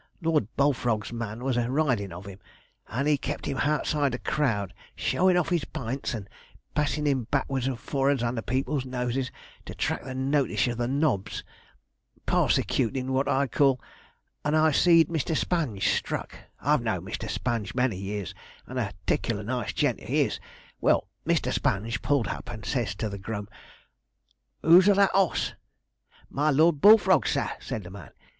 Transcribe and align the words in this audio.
Lord 0.19 0.47
Bullfrog's 0.57 1.13
man 1.13 1.43
was 1.43 1.57
a 1.57 1.69
ridin' 1.69 2.11
of 2.11 2.25
him, 2.25 2.39
and 2.87 3.07
he 3.07 3.19
kept 3.19 3.45
him 3.45 3.57
outside 3.59 4.13
the 4.13 4.17
crowd, 4.17 4.73
showin' 4.95 5.37
off 5.37 5.49
his 5.49 5.63
pints, 5.63 6.15
and 6.15 6.27
passin' 6.73 7.05
him 7.05 7.25
backwards 7.25 7.67
and 7.67 7.77
forwards 7.77 8.23
under 8.23 8.41
people's 8.41 8.83
noses, 8.83 9.31
to 9.67 9.75
'tract 9.75 10.03
the 10.05 10.15
notish 10.15 10.67
of 10.67 10.79
the 10.79 10.87
nobs 10.87 11.43
parsecutin, 12.25 13.13
what 13.13 13.27
I 13.27 13.45
call 13.45 13.79
and 14.43 14.57
I 14.57 14.71
see'd 14.71 15.07
Mr. 15.09 15.37
Sponge 15.37 15.87
struck 15.89 16.35
I've 16.59 16.81
known 16.81 17.05
Mr. 17.05 17.29
Sponge 17.29 17.75
many 17.75 17.97
years, 17.97 18.33
and 18.65 18.79
a 18.79 18.93
'ticklar 19.05 19.43
nice 19.45 19.71
gent 19.71 19.99
he 19.99 20.21
is 20.21 20.39
well, 20.79 21.09
Mr. 21.27 21.53
Sponge 21.53 22.01
pulled 22.01 22.25
hup, 22.25 22.49
and 22.49 22.65
said 22.65 22.87
to 22.87 23.07
the 23.07 23.19
grum, 23.19 23.47
"Who's 24.63 24.89
o' 24.89 24.95
that 24.95 25.13
oss?" 25.13 25.53
"My 26.27 26.49
Lor' 26.49 26.73
Bullfrog's, 26.73 27.29
sir," 27.33 27.51
said 27.59 27.83
the 27.83 27.91
man. 27.91 28.09